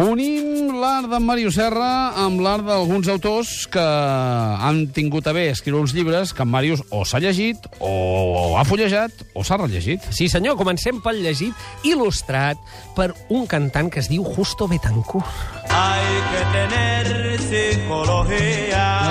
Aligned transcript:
Unim 0.00 0.70
l'art 0.80 1.04
d'en 1.10 1.20
Mario 1.20 1.50
Serra 1.52 2.14
amb 2.22 2.40
l'art 2.40 2.64
d'alguns 2.64 3.10
autors 3.12 3.66
que 3.68 3.82
han 3.82 4.86
tingut 4.96 5.26
a 5.28 5.34
bé 5.36 5.50
escriure 5.52 5.82
uns 5.84 5.92
llibres 5.92 6.32
que 6.32 6.46
en 6.46 6.48
Màrius 6.48 6.80
o 6.88 7.02
s'ha 7.04 7.20
llegit, 7.20 7.68
o 7.76 8.56
ha 8.56 8.64
fullejat, 8.64 9.12
o 9.36 9.44
s'ha 9.44 9.60
rellegit. 9.60 10.08
Sí, 10.08 10.30
senyor, 10.32 10.56
comencem 10.56 11.02
pel 11.04 11.20
llegit, 11.20 11.52
il·lustrat 11.84 12.56
per 12.96 13.10
un 13.28 13.44
cantant 13.44 13.92
que 13.92 14.00
es 14.00 14.08
diu 14.08 14.24
Justo 14.24 14.64
Betancourt. 14.70 15.28
Hay 15.68 16.08
que 16.32 16.42
tener 16.56 17.38
psicología. 17.52 19.01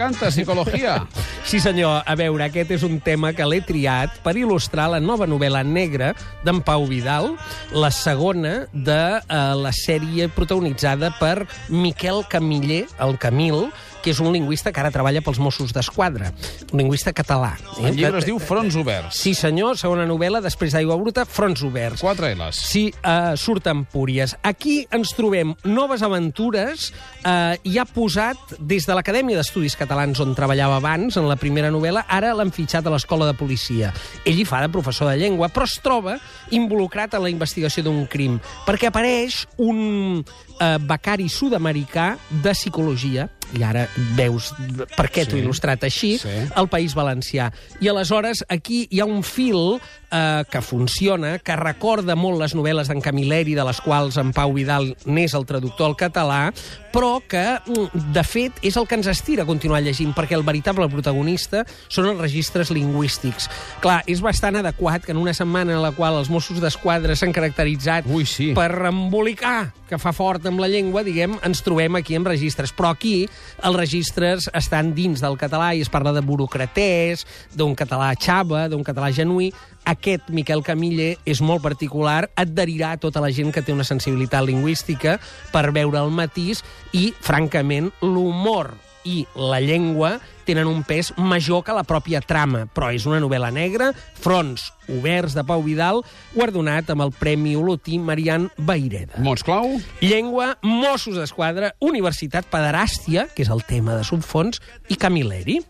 Canta, 0.00 0.32
Psicologia. 0.32 1.04
Sí, 1.50 1.58
senyor, 1.58 2.04
a 2.06 2.14
veure, 2.14 2.44
aquest 2.46 2.70
és 2.76 2.82
un 2.86 2.98
tema 3.02 3.32
que 3.34 3.46
l'he 3.48 3.58
triat 3.64 4.20
per 4.22 4.36
il·lustrar 4.38 4.84
la 4.92 5.00
nova 5.02 5.26
novel·la 5.26 5.64
negra 5.66 6.12
d'en 6.44 6.60
Pau 6.62 6.84
Vidal, 6.86 7.32
la 7.74 7.88
segona 7.90 8.52
de 8.70 9.00
eh, 9.18 9.38
la 9.58 9.72
sèrie 9.74 10.28
protagonitzada 10.36 11.10
per 11.18 11.48
Miquel 11.72 12.22
Camiller, 12.30 12.84
el 13.02 13.16
Camil, 13.18 13.66
que 14.02 14.12
és 14.14 14.20
un 14.22 14.32
lingüista 14.32 14.72
que 14.72 14.80
ara 14.82 14.92
treballa 14.94 15.22
pels 15.24 15.40
Mossos 15.42 15.74
d'Esquadra, 15.76 16.32
un 16.70 16.82
lingüista 16.82 17.12
català. 17.16 17.52
El 17.78 17.96
llibre 17.98 18.20
es 18.20 18.28
diu 18.28 18.38
Fronts 18.42 18.76
Oberts. 18.80 19.20
Sí, 19.20 19.34
senyor, 19.36 19.78
segona 19.80 20.06
novel·la, 20.08 20.42
després 20.44 20.74
d'Aigua 20.74 20.98
Bruta, 21.00 21.26
Fronts 21.28 21.62
Oberts. 21.66 22.02
Quatre 22.04 22.32
L's. 22.34 22.60
Sí, 22.70 22.86
uh, 23.04 23.36
surt 23.40 23.68
Empúries. 23.70 24.36
Aquí 24.46 24.82
ens 24.92 25.14
trobem 25.16 25.54
noves 25.64 26.04
aventures. 26.06 26.90
Uh, 27.20 27.56
i 27.68 27.76
ha 27.78 27.86
posat, 27.88 28.56
des 28.58 28.86
de 28.88 28.96
l'Acadèmia 28.96 29.38
d'Estudis 29.38 29.76
Catalans, 29.78 30.20
on 30.22 30.34
treballava 30.38 30.78
abans, 30.80 31.16
en 31.20 31.28
la 31.28 31.38
primera 31.40 31.70
novel·la, 31.72 32.06
ara 32.08 32.32
l'han 32.36 32.52
fitxat 32.54 32.86
a 32.86 32.94
l'Escola 32.94 33.28
de 33.28 33.36
Policia. 33.38 33.92
Ell 34.24 34.40
hi 34.40 34.46
fa 34.48 34.62
de 34.64 34.70
professor 34.72 35.10
de 35.10 35.18
llengua, 35.20 35.50
però 35.52 35.68
es 35.68 35.76
troba 35.84 36.16
involucrat 36.56 37.14
en 37.14 37.24
la 37.26 37.32
investigació 37.32 37.84
d'un 37.86 38.06
crim, 38.10 38.38
perquè 38.66 38.90
apareix 38.90 39.44
un 39.60 40.22
uh, 40.22 40.78
becari 40.88 41.28
sud-americà 41.30 42.14
de 42.42 42.54
psicologia, 42.56 43.28
i 43.58 43.62
ara 43.66 43.88
veus 44.16 44.52
per 44.96 45.08
què 45.10 45.24
t'ho 45.26 45.36
Sí. 45.36 45.40
he 45.40 45.44
il·lustrat 45.44 45.84
així, 45.84 46.18
Sí. 46.18 46.28
al 46.54 46.68
País 46.68 46.94
Valencià. 46.94 47.52
I 47.80 47.88
aleshores 47.88 48.44
aquí 48.48 48.86
hi 48.90 49.00
ha 49.00 49.04
un 49.04 49.22
fil 49.22 49.80
eh, 50.12 50.42
que 50.50 50.60
funciona, 50.60 51.38
que 51.38 51.54
recorda 51.54 52.16
molt 52.16 52.40
les 52.40 52.54
novel·les 52.56 52.88
d'en 52.88 53.00
Camilleri, 53.00 53.54
de 53.54 53.62
les 53.62 53.80
quals 53.80 54.16
en 54.18 54.32
Pau 54.34 54.52
Vidal 54.52 54.96
n'és 55.06 55.34
el 55.38 55.46
traductor 55.46 55.86
al 55.86 55.94
català, 55.96 56.52
però 56.92 57.20
que, 57.28 57.60
mm, 57.64 58.12
de 58.12 58.24
fet, 58.24 58.52
és 58.62 58.76
el 58.76 58.88
que 58.88 58.96
ens 58.96 59.06
estira 59.06 59.44
a 59.44 59.46
continuar 59.46 59.80
llegint, 59.82 60.12
perquè 60.12 60.34
el 60.34 60.42
veritable 60.42 60.88
protagonista 60.88 61.64
són 61.88 62.06
els 62.06 62.18
registres 62.18 62.72
lingüístics. 62.72 63.48
Clar, 63.80 64.02
és 64.06 64.20
bastant 64.20 64.56
adequat 64.56 65.04
que 65.04 65.12
en 65.12 65.18
una 65.18 65.32
setmana 65.32 65.74
en 65.74 65.82
la 65.82 65.92
qual 65.92 66.18
els 66.18 66.28
Mossos 66.28 66.60
d'Esquadra 66.60 67.14
s'han 67.14 67.32
caracteritzat 67.32 68.04
Ui, 68.08 68.26
sí. 68.26 68.52
per 68.52 68.72
embolicar, 68.86 69.72
que 69.88 69.98
fa 69.98 70.12
fort 70.12 70.44
amb 70.46 70.58
la 70.58 70.66
llengua, 70.68 71.04
diguem, 71.04 71.38
ens 71.42 71.62
trobem 71.62 71.94
aquí 71.96 72.16
amb 72.16 72.26
registres. 72.26 72.72
Però 72.74 72.90
aquí 72.90 73.28
els 73.62 73.76
registres 73.76 74.48
estan 74.56 74.94
dins 74.96 75.22
del 75.22 75.38
català 75.40 75.72
i 75.74 75.84
es 75.84 75.92
parla 75.92 76.12
de 76.16 76.24
burocratès, 76.24 77.26
d'un 77.56 77.76
català 77.78 78.12
xava, 78.18 78.66
d'un 78.68 78.84
català 78.86 79.12
genuí. 79.14 79.50
Aquest 79.88 80.28
Miquel 80.28 80.62
Camiller 80.66 81.14
és 81.24 81.40
molt 81.40 81.64
particular, 81.64 82.28
adherirà 82.36 82.94
a 82.94 83.00
tota 83.00 83.22
la 83.24 83.32
gent 83.32 83.52
que 83.54 83.64
té 83.64 83.72
una 83.72 83.86
sensibilitat 83.88 84.44
lingüística 84.44 85.18
per 85.54 85.70
veure 85.72 86.02
el 86.02 86.12
matís 86.12 86.64
i, 86.92 87.10
francament, 87.24 87.92
l'humor 88.04 88.74
i 89.04 89.24
la 89.34 89.60
llengua 89.60 90.18
tenen 90.44 90.66
un 90.66 90.82
pes 90.82 91.12
major 91.16 91.62
que 91.64 91.74
la 91.76 91.84
pròpia 91.86 92.20
trama, 92.24 92.64
però 92.74 92.90
és 92.94 93.06
una 93.06 93.20
novel·la 93.22 93.52
negra, 93.54 93.92
fronts 94.18 94.70
oberts 94.90 95.36
de 95.38 95.44
Pau 95.46 95.62
Vidal, 95.62 96.02
guardonat 96.34 96.90
amb 96.90 97.06
el 97.06 97.14
Premi 97.14 97.54
Olotí 97.58 98.00
Marian 98.02 98.48
Baireda. 98.58 99.20
Mots 99.22 99.46
clau? 99.46 99.78
Llengua, 100.02 100.56
Mossos 100.66 101.20
d'Esquadra, 101.20 101.74
Universitat 101.78 102.50
Pederàstia, 102.50 103.28
que 103.34 103.46
és 103.46 103.52
el 103.52 103.62
tema 103.68 103.94
de 104.00 104.06
subfons, 104.06 104.62
i 104.90 104.98
Camilleri. 104.98 105.60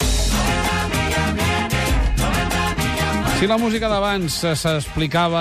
Si 3.40 3.46
la 3.48 3.56
música 3.56 3.88
d'abans 3.88 4.34
s'explicava 4.60 5.40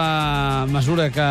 a 0.64 0.66
mesura 0.72 1.10
que 1.12 1.26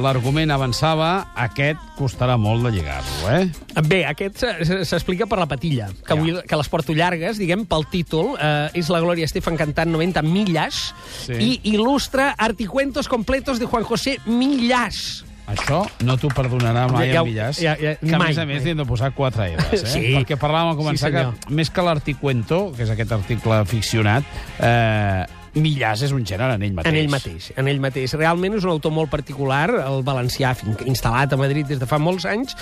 l'argument 0.00 0.48
avançava, 0.54 1.26
aquest 1.36 1.76
costarà 1.98 2.38
molt 2.40 2.64
de 2.64 2.70
lligar-lo, 2.72 3.28
eh? 3.36 3.50
Bé, 3.84 3.98
aquest 4.08 4.40
s'explica 4.88 5.26
per 5.28 5.36
la 5.42 5.44
patilla, 5.46 5.90
que, 5.92 6.14
Ja. 6.14 6.18
vull, 6.18 6.40
que 6.48 6.56
les 6.56 6.68
porto 6.72 6.94
llargues, 6.96 7.36
diguem, 7.36 7.66
pel 7.68 7.84
títol. 7.92 8.32
Eh, 8.40 8.70
és 8.80 8.88
la 8.88 9.00
Gloria 9.00 9.26
Estefan 9.28 9.58
cantant 9.60 9.90
90 9.92 10.22
millas 10.22 10.94
Sí. 11.26 11.34
i 11.34 11.60
il·lustra 11.76 12.34
articuentos 12.38 13.08
completos 13.08 13.58
de 13.58 13.66
Juan 13.66 13.84
José 13.84 14.16
Millas. 14.24 15.22
Això 15.46 15.86
no 16.02 16.16
t'ho 16.16 16.26
perdonarà 16.28 16.88
mai, 16.90 17.08
Ja- 17.08 17.12
ja- 17.12 17.20
en 17.20 17.26
Millàs. 17.26 17.56
ja- 17.60 17.76
ja- 17.78 17.94
que, 17.96 18.14
a 18.14 18.18
mai, 18.18 18.28
més 18.28 18.38
a 18.38 18.46
més, 18.46 18.64
li 18.64 18.70
hem 18.70 18.78
de 18.78 18.84
posar 18.86 19.12
quatre 19.12 19.54
L's, 19.54 19.82
eh? 19.84 19.86
Sí. 19.86 20.00
Perquè 20.16 20.36
parlàvem 20.40 20.72
a 20.72 20.76
començar 20.76 21.10
Sí, 21.10 21.14
senyor. 21.14 21.34
que, 21.38 21.54
més 21.54 21.70
que 21.70 21.82
l'articuento, 21.82 22.72
que 22.74 22.82
és 22.84 22.90
aquest 22.90 23.12
article 23.12 23.64
ficcionat, 23.66 24.24
eh, 24.58 25.24
Millàs 25.56 26.02
és 26.04 26.12
un 26.12 26.24
gènere 26.26 26.56
en 26.58 26.64
ell 26.66 26.74
mateix. 26.76 26.92
En 26.92 27.00
ell 27.00 27.10
mateix, 27.12 27.50
en 27.56 27.70
ell 27.70 27.80
mateix. 27.82 28.14
Realment 28.18 28.58
és 28.58 28.66
un 28.66 28.74
autor 28.74 28.92
molt 28.92 29.10
particular, 29.12 29.70
el 29.80 30.02
valencià, 30.06 30.52
instal·lat 30.84 31.32
a 31.32 31.40
Madrid 31.40 31.68
des 31.68 31.80
de 31.80 31.88
fa 31.88 31.98
molts 32.02 32.26
anys, 32.28 32.56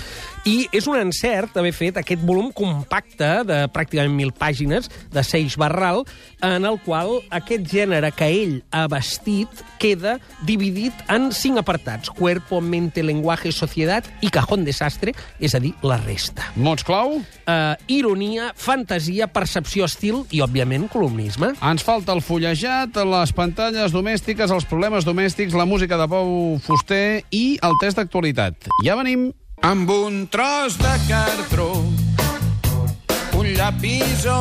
i 0.47 0.65
és 0.75 0.87
un 0.87 0.99
encert 0.99 1.57
haver 1.59 1.73
fet 1.75 1.99
aquest 1.99 2.23
volum 2.25 2.51
compacte 2.55 3.31
de 3.47 3.59
pràcticament 3.73 4.15
mil 4.15 4.31
pàgines, 4.35 4.89
de 5.11 5.23
Seix 5.25 5.57
Barral, 5.59 6.03
en 6.45 6.65
el 6.67 6.79
qual 6.85 7.17
aquest 7.35 7.65
gènere 7.71 8.11
que 8.15 8.27
ell 8.31 8.59
ha 8.71 8.85
vestit 8.91 9.63
queda 9.81 10.17
dividit 10.47 10.93
en 11.11 11.31
cinc 11.35 11.59
apartats. 11.61 12.11
Cuerpo, 12.15 12.61
mente, 12.61 13.03
lenguaje, 13.03 13.51
societat 13.51 14.07
i 14.25 14.31
cajón 14.33 14.65
desastre, 14.65 15.13
és 15.39 15.55
a 15.55 15.61
dir, 15.63 15.73
la 15.85 15.97
resta. 16.03 16.51
Mots 16.55 16.85
clau? 16.85 17.19
Uh, 17.45 17.75
ironia, 17.91 18.51
fantasia, 18.55 19.27
percepció, 19.31 19.85
estil 19.89 20.23
i, 20.31 20.41
òbviament, 20.45 20.87
columnisme. 20.91 21.53
Ens 21.65 21.85
falta 21.85 22.13
el 22.15 22.23
fullejat, 22.25 22.84
les 22.93 23.31
pantalles 23.33 23.91
domèstiques, 23.91 24.51
els 24.51 24.65
problemes 24.69 25.05
domèstics, 25.05 25.57
la 25.57 25.65
música 25.65 25.97
de 25.97 26.07
Pau 26.07 26.59
Fuster 26.61 27.23
i 27.31 27.57
el 27.65 27.77
test 27.81 27.97
d'actualitat. 27.97 28.69
Ja 28.85 28.95
venim. 28.95 29.31
Amb 29.65 29.89
un 29.89 30.27
tros 30.29 30.77
de 30.77 30.97
cartró. 31.09 31.71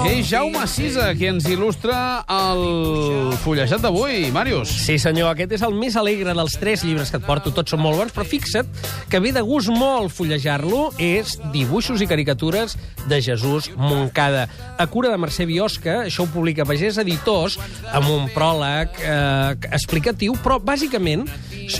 És 0.09 0.31
Jaume 0.31 0.63
Sisa 0.71 1.11
qui 1.13 1.27
ens 1.29 1.45
il·lustra 1.51 1.97
el 2.33 3.35
fullejat 3.43 3.83
d'avui, 3.85 4.31
Màrius. 4.33 4.71
Sí, 4.87 4.97
senyor, 5.03 5.35
aquest 5.35 5.53
és 5.59 5.65
el 5.67 5.77
més 5.77 5.99
alegre 6.01 6.33
dels 6.37 6.57
tres 6.61 6.85
llibres 6.87 7.13
que 7.13 7.21
et 7.21 7.27
porto. 7.27 7.53
Tots 7.53 7.75
són 7.75 7.83
molt 7.85 8.01
bons, 8.01 8.15
però 8.17 8.25
fixa't 8.25 8.71
que 9.13 9.21
ve 9.21 9.35
de 9.37 9.43
gust 9.45 9.69
molt 9.69 10.15
fullejar-lo. 10.15 10.87
És 10.97 11.37
Dibuixos 11.53 12.01
i 12.01 12.09
caricatures 12.09 12.79
de 13.11 13.21
Jesús 13.21 13.69
Moncada. 13.77 14.47
A 14.81 14.87
cura 14.89 15.13
de 15.13 15.21
Mercè 15.21 15.45
Biosca, 15.49 16.01
això 16.07 16.25
ho 16.25 16.33
publica 16.33 16.65
Pagès 16.65 16.97
Editors, 17.03 17.59
amb 17.93 18.09
un 18.09 18.31
pròleg 18.33 19.03
eh, 19.05 19.69
explicatiu, 19.75 20.39
però 20.41 20.57
bàsicament 20.63 21.27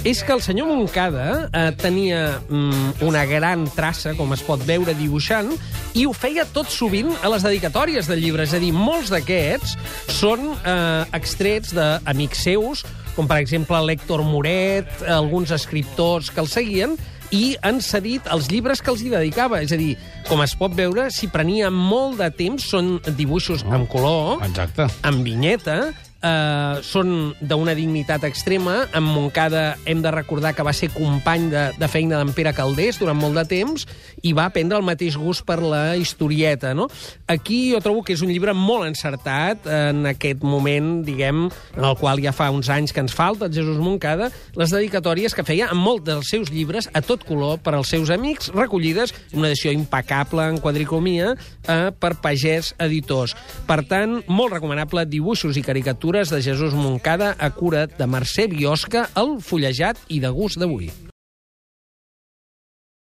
és 0.05 0.23
que 0.25 0.33
el 0.33 0.43
senyor 0.45 0.69
Moncada 0.69 1.49
eh, 1.49 1.71
tenia 1.81 2.41
mm, 2.49 3.01
una 3.09 3.25
gran 3.29 3.65
traça, 3.73 4.13
com 4.19 4.37
es 4.37 4.45
pot 4.45 4.61
veure, 4.69 4.97
dibuixant, 4.99 5.55
i 5.95 6.05
ho 6.09 6.13
feia 6.17 6.45
tot 6.51 6.69
sovint 6.73 7.14
a 7.23 7.31
les 7.33 7.45
dedicatòries 7.47 8.09
del 8.11 8.23
llibre. 8.25 8.45
És 8.47 8.55
a 8.57 8.61
dir, 8.63 8.73
molts 8.75 9.13
d'aquests 9.13 9.77
són 10.13 10.53
eh, 10.57 11.05
extrets 11.17 11.75
d'amics 11.77 12.45
seus, 12.49 12.85
com 13.15 13.29
per 13.31 13.39
exemple 13.43 13.79
l'Héctor 13.87 14.25
Moret, 14.27 14.91
alguns 15.07 15.55
escriptors 15.55 16.31
que 16.35 16.43
el 16.43 16.51
seguien, 16.51 16.97
i 17.35 17.55
han 17.67 17.81
cedit 17.83 18.27
els 18.33 18.49
llibres 18.53 18.83
que 18.83 18.93
els 18.93 19.03
hi 19.03 19.11
dedicava. 19.13 19.61
És 19.65 19.73
a 19.75 19.79
dir, 19.81 19.95
com 20.29 20.43
es 20.45 20.55
pot 20.59 20.75
veure, 20.77 21.09
s'hi 21.11 21.31
prenia 21.33 21.71
molt 21.73 22.21
de 22.23 22.31
temps, 22.35 22.67
són 22.75 22.99
dibuixos 23.19 23.65
en 23.67 23.87
color, 23.91 24.43
Exacte. 24.47 24.89
amb 25.03 25.25
vinyeta, 25.27 25.93
eh, 26.25 26.81
són 26.85 27.35
d'una 27.41 27.75
dignitat 27.77 28.25
extrema. 28.27 28.85
En 28.97 29.05
Moncada 29.05 29.77
hem 29.87 30.03
de 30.03 30.13
recordar 30.15 30.55
que 30.57 30.65
va 30.67 30.73
ser 30.77 30.91
company 30.95 31.49
de, 31.53 31.65
de 31.79 31.89
feina 31.91 32.21
d'en 32.21 32.33
Pere 32.37 32.55
Caldés 32.57 32.99
durant 33.01 33.19
molt 33.19 33.37
de 33.39 33.45
temps 33.51 33.87
i 34.25 34.33
va 34.37 34.49
prendre 34.55 34.79
el 34.81 34.87
mateix 34.87 35.19
gust 35.21 35.45
per 35.47 35.61
la 35.63 35.97
historieta. 36.01 36.73
No? 36.75 36.89
Aquí 37.31 37.75
jo 37.75 37.83
trobo 37.85 38.05
que 38.05 38.17
és 38.17 38.25
un 38.25 38.33
llibre 38.33 38.55
molt 38.57 38.89
encertat 38.89 39.69
en 39.69 40.05
aquest 40.15 40.45
moment, 40.45 41.03
diguem, 41.07 41.47
en 41.77 41.85
el 41.85 41.99
qual 42.01 42.23
ja 42.25 42.33
fa 42.35 42.51
uns 42.55 42.71
anys 42.73 42.95
que 42.95 43.03
ens 43.05 43.15
falta, 43.15 43.47
el 43.47 43.55
Jesús 43.55 43.81
Moncada, 43.83 44.31
les 44.57 44.73
dedicatòries 44.73 45.35
que 45.37 45.45
feia 45.47 45.69
en 45.73 45.81
molts 45.81 46.07
dels 46.09 46.31
seus 46.31 46.53
llibres, 46.55 46.89
a 46.95 47.03
tot 47.05 47.25
color, 47.29 47.61
per 47.65 47.75
als 47.77 47.93
seus 47.93 48.13
amics, 48.15 48.51
recollides 48.55 49.13
en 49.33 49.43
una 49.43 49.51
edició 49.53 49.73
impecable 49.75 50.47
en 50.49 50.61
quadricomia 50.63 51.35
eh, 51.35 51.91
per 51.93 52.15
Pagès 52.23 52.73
Editors. 52.81 53.35
Per 53.69 53.81
tant, 53.89 54.21
molt 54.29 54.55
recomanable 54.55 55.05
dibuixos 55.11 55.59
i 55.61 55.65
caricatures 55.65 56.14
de 56.15 56.43
Jesús 56.43 56.75
Moncada 56.75 57.35
a 57.43 57.51
cura 57.51 57.89
de 57.91 58.07
Mercè 58.07 58.47
Biosca, 58.47 59.09
el 59.19 59.41
fullejat 59.43 59.99
i 60.15 60.21
de 60.23 60.31
gust 60.31 60.63
d'avui. 60.63 60.93